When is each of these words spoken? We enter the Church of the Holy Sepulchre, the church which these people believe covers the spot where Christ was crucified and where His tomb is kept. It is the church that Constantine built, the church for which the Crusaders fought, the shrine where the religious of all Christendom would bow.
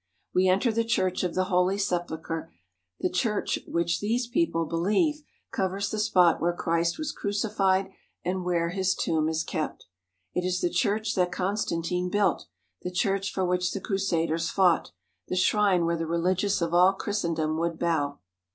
We 0.33 0.47
enter 0.47 0.71
the 0.71 0.83
Church 0.83 1.23
of 1.23 1.35
the 1.35 1.43
Holy 1.43 1.77
Sepulchre, 1.77 2.51
the 3.01 3.09
church 3.11 3.59
which 3.67 3.99
these 3.99 4.25
people 4.25 4.65
believe 4.65 5.21
covers 5.51 5.91
the 5.91 5.99
spot 5.99 6.41
where 6.41 6.53
Christ 6.53 6.97
was 6.97 7.11
crucified 7.11 7.91
and 8.25 8.43
where 8.43 8.69
His 8.69 8.95
tomb 8.95 9.29
is 9.29 9.43
kept. 9.43 9.85
It 10.33 10.43
is 10.43 10.59
the 10.59 10.71
church 10.71 11.13
that 11.13 11.31
Constantine 11.31 12.09
built, 12.09 12.47
the 12.81 12.89
church 12.89 13.31
for 13.31 13.45
which 13.45 13.73
the 13.73 13.79
Crusaders 13.79 14.49
fought, 14.49 14.89
the 15.27 15.35
shrine 15.35 15.85
where 15.85 15.97
the 15.97 16.07
religious 16.07 16.63
of 16.63 16.73
all 16.73 16.93
Christendom 16.93 17.59
would 17.59 17.77
bow. 17.77 18.17